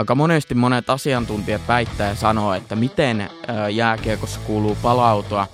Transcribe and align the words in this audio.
Aika 0.00 0.14
monesti 0.14 0.54
monet 0.54 0.90
asiantuntijat 0.90 1.62
väittää 1.68 2.08
ja 2.08 2.14
sanoo, 2.14 2.54
että 2.54 2.76
miten 2.76 3.30
jääkiekossa 3.72 4.40
kuuluu 4.40 4.76
palautua, 4.82 5.46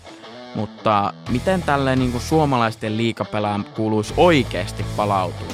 mutta 0.55 1.13
miten 1.29 1.63
tälle 1.63 1.97
niin 1.97 2.13
kuin 2.13 2.23
suomalaisten 2.23 2.97
liikapelaan 2.97 3.65
kuuluisi 3.65 4.15
oikeasti 4.17 4.85
palautua? 4.97 5.49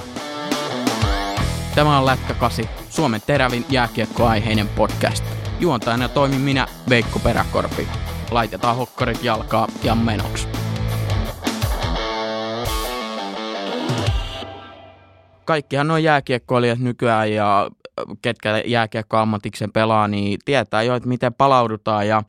Tämä 1.74 1.98
on 1.98 2.06
Lätkä 2.06 2.34
8, 2.34 2.64
Suomen 2.90 3.20
terävin 3.26 3.64
jääkiekkoaiheinen 3.68 4.68
podcast. 4.68 5.24
Juontajana 5.60 6.08
toimin 6.08 6.40
minä, 6.40 6.66
Veikko 6.88 7.18
Peräkorpi. 7.18 7.88
Laitetaan 8.30 8.76
hokkarit 8.76 9.24
jalkaa 9.24 9.68
ja 9.82 9.94
menoksi. 9.94 10.48
Kaikkihan 15.44 15.90
on 15.90 16.02
jääkiekkoilijat 16.02 16.78
nykyään 16.78 17.32
ja 17.32 17.70
ketkä 18.22 18.62
jääkiekko 18.66 19.16
ammatiksen 19.16 19.72
pelaa, 19.72 20.08
niin 20.08 20.38
tietää 20.44 20.82
jo, 20.82 20.94
että 20.94 21.08
miten 21.08 21.34
palaudutaan 21.34 22.08
ja 22.08 22.22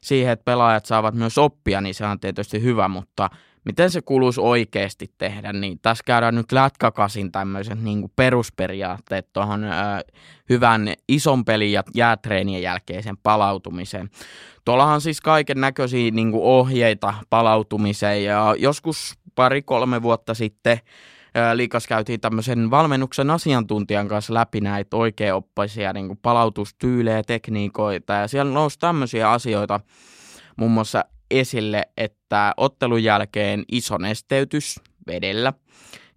siihen, 0.00 0.32
että 0.32 0.44
pelaajat 0.44 0.86
saavat 0.86 1.14
myös 1.14 1.38
oppia, 1.38 1.80
niin 1.80 1.94
se 1.94 2.06
on 2.06 2.20
tietysti 2.20 2.62
hyvä, 2.62 2.88
mutta 2.88 3.30
miten 3.64 3.90
se 3.90 4.02
kuuluisi 4.02 4.40
oikeasti 4.40 5.10
tehdä, 5.18 5.52
niin 5.52 5.78
tässä 5.82 6.04
käydään 6.06 6.34
nyt 6.34 6.52
lätkäkasin 6.52 7.32
tämmöiset 7.32 7.82
niin 7.82 8.12
perusperiaatteet 8.16 9.32
tuohon 9.32 9.66
hyvän 10.48 10.94
ison 11.08 11.44
pelin 11.44 11.72
ja 11.72 11.82
jäätreenien 11.94 12.62
jälkeisen 12.62 13.16
palautumiseen. 13.22 14.10
Tuollahan 14.64 15.00
siis 15.00 15.20
kaiken 15.20 15.60
näköisiä 15.60 16.10
niin 16.10 16.30
ohjeita 16.34 17.14
palautumiseen 17.30 18.24
ja 18.24 18.54
joskus 18.58 19.14
pari-kolme 19.34 20.02
vuotta 20.02 20.34
sitten 20.34 20.78
liikas 21.54 21.86
käytiin 21.86 22.20
tämmöisen 22.20 22.70
valmennuksen 22.70 23.30
asiantuntijan 23.30 24.08
kanssa 24.08 24.34
läpi 24.34 24.60
näitä 24.60 24.96
oikeaoppaisia 24.96 25.92
niin 25.92 26.18
palautustyylejä, 26.22 27.22
tekniikoita 27.22 28.12
ja 28.12 28.28
siellä 28.28 28.52
nousi 28.52 28.78
tämmöisiä 28.78 29.30
asioita 29.30 29.80
muun 30.56 30.70
muassa 30.70 31.04
esille, 31.30 31.88
että 31.96 32.54
ottelun 32.56 33.04
jälkeen 33.04 33.64
iso 33.72 33.98
nesteytys 33.98 34.80
vedellä 35.06 35.52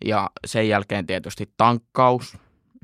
ja 0.05 0.29
sen 0.47 0.69
jälkeen 0.69 1.05
tietysti 1.05 1.53
tankkaus, 1.57 2.37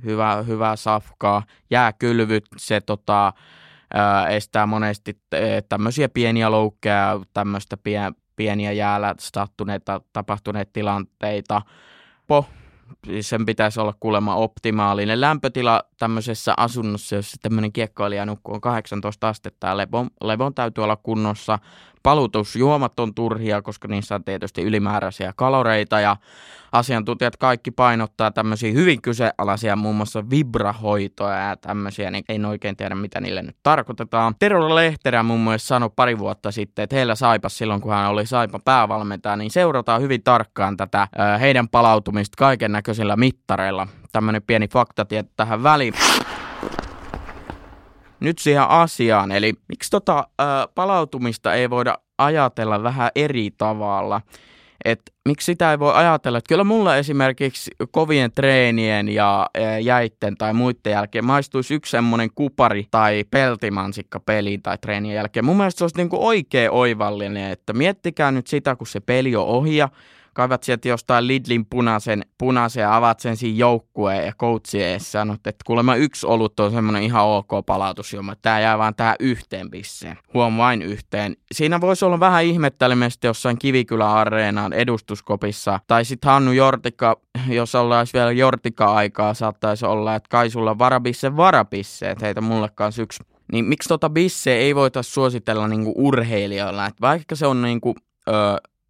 hyvä, 0.03 0.41
hyvä 0.47 0.75
safkaa, 0.75 1.43
jääkylvyt, 1.69 2.45
se 2.57 2.81
tota, 2.81 3.33
ää, 3.93 4.27
estää 4.27 4.65
monesti 4.65 5.19
tämmöisiä 5.69 6.09
pieniä 6.09 6.51
loukkeja, 6.51 7.19
tämmöistä 7.33 7.77
pien, 7.77 8.15
pieniä 8.35 8.71
jäällä 8.71 9.15
sattuneita, 9.19 10.01
tapahtuneita 10.13 10.73
tilanteita, 10.73 11.61
helppo, 12.31 12.49
siis 13.05 13.29
sen 13.29 13.45
pitäisi 13.45 13.79
olla 13.79 13.93
kuulemma 13.99 14.35
optimaalinen 14.35 15.21
lämpötila 15.21 15.83
tämmöisessä 15.97 16.53
asunnossa, 16.57 17.15
jossa 17.15 17.37
tämmöinen 17.41 17.71
kiekkoilija 17.71 18.25
nukkuu 18.25 18.53
on 18.55 18.61
18 18.61 19.29
astetta 19.29 19.67
ja 19.67 19.77
levon, 19.77 20.09
levon 20.23 20.53
täytyy 20.53 20.83
olla 20.83 20.95
kunnossa. 20.95 21.59
Palutusjuomat 22.03 22.99
on 22.99 23.15
turhia, 23.15 23.61
koska 23.61 23.87
niissä 23.87 24.15
on 24.15 24.23
tietysti 24.23 24.61
ylimääräisiä 24.61 25.33
kaloreita 25.35 25.99
ja 25.99 26.17
asiantuntijat 26.71 27.37
kaikki 27.37 27.71
painottaa 27.71 28.31
tämmöisiä 28.31 28.71
hyvin 28.71 29.01
kyseenalaisia 29.01 29.75
muun 29.75 29.95
muassa 29.95 30.29
vibrahoitoja 30.29 31.37
ja 31.37 31.55
tämmöisiä, 31.57 32.11
niin 32.11 32.23
en 32.29 32.45
oikein 32.45 32.77
tiedä 32.77 32.95
mitä 32.95 33.21
niille 33.21 33.41
nyt 33.41 33.57
tarkoitetaan. 33.63 34.35
Tero 34.39 34.75
Lehterä 34.75 35.23
muun 35.23 35.39
muassa 35.39 35.67
sanoi 35.67 35.89
pari 35.95 36.19
vuotta 36.19 36.51
sitten, 36.51 36.83
että 36.83 36.95
heillä 36.95 37.15
Saipas 37.15 37.57
silloin 37.57 37.81
kun 37.81 37.93
hän 37.93 38.09
oli 38.09 38.25
Saipa 38.25 38.59
päävalmentaja, 38.65 39.35
niin 39.35 39.51
seurataan 39.51 40.01
hyvin 40.01 40.23
tarkkaan 40.23 40.77
tätä 40.77 41.07
heidän 41.39 41.69
palautumista 41.69 42.35
kaiken 42.37 42.71
näköisillä 42.71 43.15
mittareilla. 43.15 43.87
Tämmöinen 44.11 44.41
pieni 44.47 44.67
faktatieto 44.67 45.29
tähän 45.35 45.63
väliin 45.63 45.93
nyt 48.21 48.37
siihen 48.37 48.69
asiaan, 48.69 49.31
eli 49.31 49.53
miksi 49.69 49.89
tota, 49.89 50.27
ä, 50.41 50.45
palautumista 50.75 51.53
ei 51.53 51.69
voida 51.69 51.97
ajatella 52.17 52.83
vähän 52.83 53.11
eri 53.15 53.51
tavalla? 53.57 54.21
että 54.85 55.11
miksi 55.25 55.45
sitä 55.45 55.71
ei 55.71 55.79
voi 55.79 55.93
ajatella, 55.93 56.37
että 56.37 56.47
kyllä 56.49 56.63
mulla 56.63 56.95
esimerkiksi 56.95 57.71
kovien 57.91 58.31
treenien 58.31 59.09
ja 59.09 59.49
jäitten 59.81 60.37
tai 60.37 60.53
muiden 60.53 60.91
jälkeen 60.91 61.25
maistuisi 61.25 61.73
yksi 61.73 61.91
semmoinen 61.91 62.29
kupari 62.35 62.87
tai 62.91 63.23
peltimansikka 63.31 64.19
peliin 64.19 64.61
tai 64.61 64.77
treenien 64.77 65.15
jälkeen. 65.15 65.45
Mun 65.45 65.57
mielestä 65.57 65.77
se 65.77 65.83
olisi 65.83 65.97
niinku 65.97 66.27
oikein 66.27 66.71
oivallinen, 66.71 67.51
että 67.51 67.73
miettikää 67.73 68.31
nyt 68.31 68.47
sitä, 68.47 68.75
kun 68.75 68.87
se 68.87 68.99
peli 68.99 69.35
on 69.35 69.45
ohi 69.45 69.77
ja 69.77 69.89
kaivat 70.33 70.63
sieltä 70.63 70.87
jostain 70.87 71.27
Lidlin 71.27 71.65
punaisen, 71.65 72.25
punaisen 72.37 72.81
ja 72.81 72.95
avaat 72.95 73.19
sen 73.19 73.37
siinä 73.37 73.57
joukkueen 73.57 74.25
ja 74.25 74.33
coachien 74.33 74.93
ja 74.93 74.99
sanot, 74.99 75.47
että 75.47 75.63
kuulemma 75.65 75.95
yksi 75.95 76.27
olut 76.27 76.59
on 76.59 76.71
semmoinen 76.71 77.03
ihan 77.03 77.25
ok 77.25 77.65
palautusjuoma, 77.65 78.35
tämä 78.41 78.59
jää 78.59 78.77
vaan 78.77 78.95
tähän 78.95 79.15
yhteen 79.19 79.71
pisseen. 79.71 80.17
Huom 80.33 80.57
vain 80.57 80.81
yhteen. 80.81 81.35
Siinä 81.51 81.81
voisi 81.81 82.05
olla 82.05 82.19
vähän 82.19 82.43
ihmettelemistä 82.43 83.27
jossain 83.27 83.59
Kivikylä-areenaan 83.59 84.73
edustuskopissa, 84.73 85.79
tai 85.87 86.05
sitten 86.05 86.31
Hannu 86.31 86.51
Jortika, 86.51 87.17
jos 87.47 87.75
ollaan 87.75 88.07
vielä 88.13 88.31
Jortika-aikaa, 88.31 89.33
saattaisi 89.33 89.85
olla, 89.85 90.15
että 90.15 90.29
kai 90.29 90.49
sulla 90.49 90.77
varabisse 90.77 92.07
että 92.07 92.25
heitä 92.25 92.41
mulle 92.41 92.69
kanssa 92.75 93.01
yksi 93.01 93.23
niin 93.51 93.65
miksi 93.65 93.89
tota 93.89 94.09
bisse 94.09 94.53
ei 94.53 94.75
voitaisiin 94.75 95.13
suositella 95.13 95.67
niinku 95.67 95.93
urheilijoilla, 95.95 96.85
että 96.85 97.01
vaikka 97.01 97.35
se 97.35 97.47
on 97.47 97.61
niinku, 97.61 97.95
ö, 98.27 98.31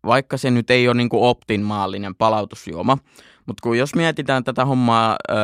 vaikka 0.06 0.38
se 0.38 0.52
nyt 0.52 0.70
ei 0.70 0.88
ole 0.88 0.98
niin 0.98 1.10
kuin 1.10 1.24
optimaalinen 1.24 2.16
palautusjuoma, 2.16 2.98
mutta 3.46 3.62
kun 3.64 3.78
jos 3.78 3.96
mietitään 3.96 4.44
tätä 4.44 4.66
hommaa 4.66 5.18
ö, 5.32 5.36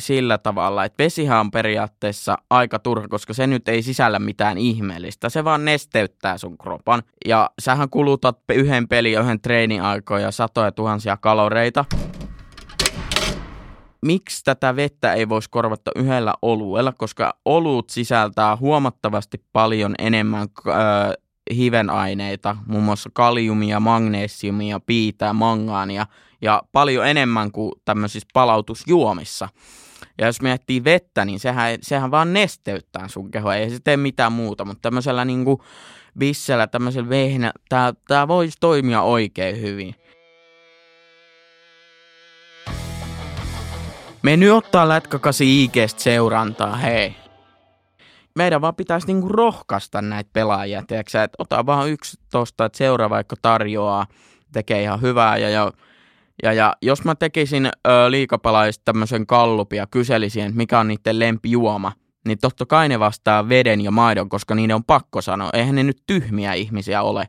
sillä 0.00 0.38
tavalla, 0.38 0.84
että 0.84 1.04
vesihän 1.04 1.40
on 1.40 1.50
periaatteessa 1.50 2.36
aika 2.50 2.78
turha, 2.78 3.08
koska 3.08 3.34
se 3.34 3.46
nyt 3.46 3.68
ei 3.68 3.82
sisällä 3.82 4.18
mitään 4.18 4.58
ihmeellistä. 4.58 5.28
Se 5.28 5.44
vaan 5.44 5.64
nesteyttää 5.64 6.38
sun 6.38 6.58
kropan. 6.58 7.02
Ja 7.26 7.50
sähän 7.60 7.90
kulutat 7.90 8.38
yhden 8.54 8.88
pelin 8.88 9.12
ja 9.12 9.20
yhden 9.20 9.40
treenin 9.40 9.82
aikoja 9.82 10.30
satoja 10.30 10.72
tuhansia 10.72 11.16
kaloreita. 11.16 11.84
Miksi 14.02 14.44
tätä 14.44 14.76
vettä 14.76 15.14
ei 15.14 15.28
voisi 15.28 15.50
korvata 15.50 15.90
yhdellä 15.96 16.34
oluella, 16.42 16.92
koska 16.98 17.34
olut 17.44 17.90
sisältää 17.90 18.56
huomattavasti 18.56 19.44
paljon 19.52 19.94
enemmän 19.98 20.48
ö, 20.66 20.70
hivenaineita, 21.50 22.56
muun 22.66 22.84
muassa 22.84 23.10
kaliumia, 23.12 23.80
magnesiumia, 23.80 24.80
piitää, 24.80 25.32
mangaania 25.32 26.06
ja 26.42 26.62
paljon 26.72 27.06
enemmän 27.06 27.52
kuin 27.52 27.72
tämmöisissä 27.84 28.28
palautusjuomissa. 28.32 29.48
Ja 30.18 30.26
jos 30.26 30.42
miettii 30.42 30.84
vettä, 30.84 31.24
niin 31.24 31.40
sehän, 31.40 31.78
sehän 31.82 32.10
vaan 32.10 32.32
nesteyttää 32.32 33.08
sun 33.08 33.30
kehoa, 33.30 33.54
ei 33.54 33.70
se 33.70 33.78
tee 33.84 33.96
mitään 33.96 34.32
muuta, 34.32 34.64
mutta 34.64 34.82
tämmöisellä 34.82 35.24
niinku 35.24 35.64
vissellä, 36.18 36.66
tämmöisellä 36.66 37.08
vehnä, 37.08 37.52
tää, 37.68 37.94
tää 38.08 38.28
voisi 38.28 38.56
toimia 38.60 39.02
oikein 39.02 39.60
hyvin. 39.60 39.94
Me 44.22 44.36
nyt 44.36 44.50
ottaa 44.50 44.88
lätkäkasi 44.88 45.64
IGstä 45.64 46.02
seurantaa, 46.02 46.76
hei 46.76 47.14
meidän 48.36 48.60
vaan 48.60 48.74
pitäisi 48.74 49.06
niinku 49.06 49.28
rohkaista 49.28 50.02
näitä 50.02 50.30
pelaajia, 50.32 50.82
tiedätkö, 50.86 51.22
että 51.22 51.36
ota 51.38 51.66
vaan 51.66 51.90
yksi 51.90 52.20
tosta, 52.30 52.64
että 52.64 52.78
seuraava 52.78 53.14
vaikka 53.14 53.36
tarjoaa, 53.42 54.06
tekee 54.52 54.82
ihan 54.82 55.00
hyvää 55.00 55.36
ja, 55.36 55.50
ja 55.50 55.72
ja, 56.42 56.52
ja 56.52 56.76
jos 56.82 57.04
mä 57.04 57.14
tekisin 57.14 57.66
ö, 57.66 57.70
liikapelaajista 58.10 58.82
tämmöisen 58.84 59.26
kallupin 59.26 59.76
ja 59.76 59.86
kyselisin, 59.86 60.44
että 60.44 60.56
mikä 60.56 60.78
on 60.80 60.88
niiden 60.88 61.18
lempijuoma, 61.18 61.92
niin 62.26 62.38
totta 62.38 62.66
kai 62.66 62.88
ne 62.88 62.98
vastaa 62.98 63.48
veden 63.48 63.80
ja 63.80 63.90
maidon, 63.90 64.28
koska 64.28 64.54
niiden 64.54 64.76
on 64.76 64.84
pakko 64.84 65.20
sanoa. 65.20 65.50
Eihän 65.52 65.74
ne 65.74 65.82
nyt 65.82 66.02
tyhmiä 66.06 66.52
ihmisiä 66.52 67.02
ole, 67.02 67.28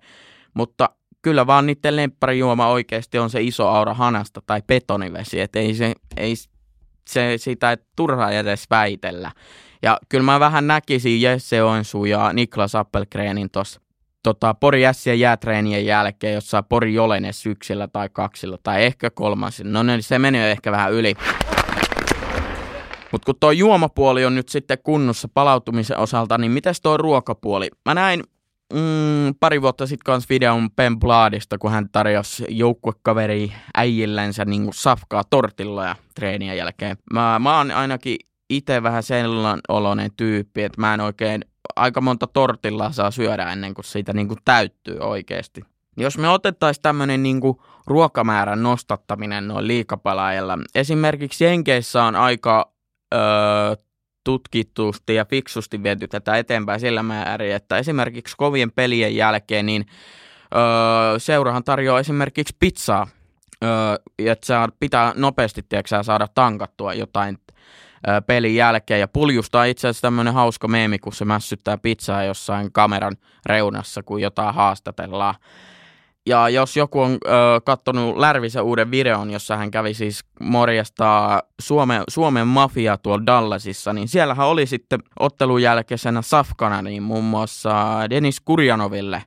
mutta 0.54 0.90
kyllä 1.22 1.48
vaan 1.48 1.66
niiden 1.66 1.96
lempparijuoma 1.96 2.68
oikeasti 2.68 3.20
on 3.20 3.30
se 3.30 3.42
iso 3.42 3.68
aura 3.68 3.94
hanasta 3.94 4.42
tai 4.46 4.62
betonivesi, 4.68 5.42
että 5.42 5.60
ei 5.60 5.74
se, 5.74 5.94
ei 6.18 6.36
se 7.10 7.34
sitä 7.38 7.78
turhaa 7.96 8.32
edes 8.32 8.66
väitellä. 8.70 9.32
Ja 9.82 9.98
kyllä 10.10 10.24
mä 10.24 10.40
vähän 10.40 10.68
näkisin 10.68 11.22
Jesse 11.22 11.64
Oensu 11.64 12.06
ja 12.06 12.34
Niklas 12.34 12.76
Appelgrenin 12.76 13.52
tuossa 13.52 13.82
tota, 14.24 14.54
Pori 14.54 14.86
Ässien 14.86 15.20
jäätreenien 15.20 15.86
jälkeen 15.86 16.34
jossain 16.34 16.66
Pori 16.70 16.94
Jolene 16.94 17.34
syksillä 17.34 17.88
tai 17.88 18.10
kaksilla 18.10 18.58
tai 18.64 18.84
ehkä 18.84 19.10
kolmas. 19.10 19.62
No 19.64 19.84
niin, 19.84 20.04
se 20.04 20.20
menee 20.20 20.52
ehkä 20.52 20.72
vähän 20.72 20.94
yli. 20.94 21.16
Mutta 23.12 23.26
kun 23.26 23.36
tuo 23.40 23.52
juomapuoli 23.52 24.26
on 24.26 24.36
nyt 24.36 24.50
sitten 24.50 24.78
kunnossa 24.84 25.28
palautumisen 25.34 25.98
osalta, 25.98 26.38
niin 26.38 26.52
mitäs 26.52 26.82
tuo 26.82 26.98
ruokapuoli? 26.98 27.70
Mä 27.86 27.94
näin 27.94 28.24
mm, 28.74 29.36
pari 29.40 29.62
vuotta 29.62 29.88
sitten 29.88 30.06
kanssa 30.06 30.28
videon 30.30 30.72
Ben 30.72 31.00
Bladista, 31.00 31.58
kun 31.58 31.72
hän 31.72 31.90
tarjosi 31.92 32.46
joukkuekaveri 32.50 33.54
äijillensä 33.76 34.46
niin 34.46 34.70
safkaa 34.74 35.24
tortilloja 35.30 35.96
treenien 36.16 36.58
jälkeen. 36.58 36.98
Mä, 37.14 37.40
mä 37.40 37.58
oon 37.58 37.72
ainakin 37.72 38.18
itse 38.56 38.84
vähän 38.84 39.04
sellainen 39.04 39.62
oloinen 39.68 40.12
tyyppi, 40.18 40.64
että 40.64 40.82
mä 40.82 40.94
en 40.94 41.02
oikein 41.02 41.46
aika 41.76 42.02
monta 42.02 42.28
tortilla 42.28 42.92
saa 42.92 43.12
syödä 43.12 43.52
ennen 43.52 43.74
kuin 43.74 43.86
siitä 43.86 44.14
niin 44.14 44.28
kuin 44.28 44.40
täyttyy 44.46 44.98
oikeasti. 45.00 45.62
Jos 45.98 46.18
me 46.18 46.30
otettaisiin 46.30 46.82
tämmöinen 46.82 47.24
niin 47.24 47.42
ruokamäärän 47.88 48.64
nostattaminen 48.64 49.48
noin 49.48 49.68
liikapelaajilla, 49.68 50.58
esimerkiksi 50.76 51.44
Jenkeissä 51.44 52.04
on 52.04 52.16
aika 52.16 52.72
öö, 53.14 53.22
tutkitusti 54.24 55.16
ja 55.16 55.26
fiksusti 55.26 55.84
viety 55.84 56.08
tätä 56.08 56.38
eteenpäin 56.38 56.80
sillä 56.80 57.04
määrin, 57.04 57.56
että 57.56 57.78
esimerkiksi 57.78 58.38
kovien 58.38 58.72
pelien 58.72 59.16
jälkeen 59.16 59.66
niin 59.66 59.86
öö, 60.56 61.20
seurahan 61.20 61.64
tarjoaa 61.64 62.00
esimerkiksi 62.00 62.56
pizzaa, 62.60 63.08
öö, 63.64 63.70
että 64.20 64.46
saa 64.46 64.70
pitää 64.80 65.14
nopeasti 65.16 65.62
tiedätkö, 65.70 66.04
saada 66.04 66.28
tankattua 66.28 66.94
jotain 66.94 67.38
pelin 68.28 68.56
jälkeen. 68.56 69.00
Ja 69.00 69.08
puljusta 69.08 69.60
on 69.60 69.68
itse 69.68 69.88
asiassa 69.88 70.02
tämmöinen 70.02 70.34
hauska 70.34 70.68
meemi, 70.68 71.00
kun 71.00 71.14
se 71.14 71.26
mässyttää 71.26 71.78
pizzaa 71.78 72.24
jossain 72.24 72.72
kameran 72.72 73.16
reunassa, 73.46 74.04
kun 74.04 74.22
jotain 74.22 74.56
haastatellaan. 74.56 75.36
Ja 76.26 76.50
jos 76.50 76.78
joku 76.78 77.02
on 77.02 77.12
ö, 77.12 77.18
kattonut 77.66 78.18
Lärvisen 78.18 78.64
uuden 78.64 78.92
videon, 78.92 79.32
jossa 79.32 79.58
hän 79.58 79.72
kävi 79.72 79.94
siis 79.94 80.26
morjastaa 80.40 81.42
Suome, 81.62 82.04
Suomen 82.10 82.48
mafia 82.48 82.98
tuolla 82.98 83.26
Dallasissa, 83.26 83.94
niin 83.94 84.08
siellähän 84.08 84.48
oli 84.48 84.66
sitten 84.66 85.00
ottelun 85.20 85.62
jälkeisenä 85.62 86.22
safkana 86.22 86.82
niin 86.82 87.04
muun 87.04 87.24
muassa 87.24 88.00
Denis 88.10 88.40
Kurjanoville, 88.40 89.24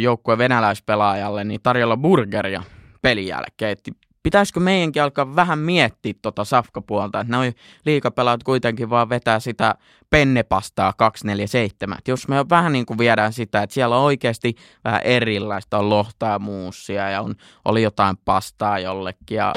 joukkueen 0.00 0.38
venäläispelaajalle, 0.38 1.44
niin 1.44 1.60
tarjolla 1.62 1.96
burgeria 1.96 2.62
pelin 3.02 3.26
jälkeen. 3.26 3.76
Pitäisikö 4.26 4.60
meidänkin 4.60 5.02
alkaa 5.02 5.36
vähän 5.36 5.58
miettiä 5.58 6.14
tota 6.22 6.44
safkapuolta, 6.44 7.20
että 7.20 7.36
noin 7.36 7.54
liikapelaat 7.84 8.42
kuitenkin 8.42 8.90
vaan 8.90 9.08
vetää 9.08 9.40
sitä 9.40 9.74
pennepastaa 10.10 10.92
247. 10.92 11.98
Et 11.98 12.08
jos 12.08 12.28
me 12.28 12.48
vähän 12.50 12.72
niin 12.72 12.86
kuin 12.86 12.98
viedään 12.98 13.32
sitä, 13.32 13.62
että 13.62 13.74
siellä 13.74 13.96
on 13.96 14.04
oikeasti 14.04 14.54
vähän 14.84 15.00
erilaista, 15.04 15.78
on 15.78 15.90
lohtaa 15.90 16.38
muussia 16.38 17.10
ja 17.10 17.20
on, 17.20 17.34
oli 17.64 17.82
jotain 17.82 18.16
pastaa 18.24 18.78
jollekin 18.78 19.36
ja 19.36 19.52